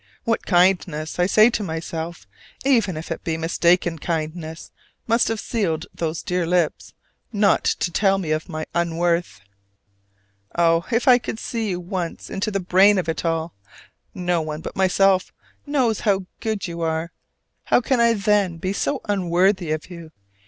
What 0.23 0.47
kindness, 0.47 1.19
I 1.19 1.27
say 1.27 1.51
to 1.51 1.61
myself, 1.61 2.25
even 2.65 2.97
if 2.97 3.11
it 3.11 3.23
be 3.23 3.37
mistaken 3.37 3.99
kindness, 3.99 4.71
must 5.05 5.27
have 5.27 5.39
sealed 5.39 5.85
those 5.93 6.23
dear 6.23 6.47
lips 6.47 6.95
not 7.31 7.65
to 7.65 7.91
tell 7.91 8.17
me 8.17 8.31
of 8.31 8.49
my 8.49 8.65
unworth! 8.73 9.41
Oh, 10.55 10.87
if 10.91 11.07
I 11.07 11.19
could 11.19 11.37
see 11.37 11.75
once 11.75 12.31
into 12.31 12.49
the 12.49 12.59
brain 12.59 12.97
of 12.97 13.07
it 13.09 13.23
all! 13.23 13.53
No 14.15 14.41
one 14.41 14.61
but 14.61 14.75
myself 14.75 15.31
knows 15.67 15.99
how 15.99 16.25
good 16.39 16.67
you 16.67 16.81
are: 16.81 17.11
how 17.65 17.79
can 17.79 17.99
I, 17.99 18.13
then, 18.15 18.57
be 18.57 18.73
so 18.73 19.01
unworthy 19.07 19.71
of 19.71 19.91
you? 19.91 20.11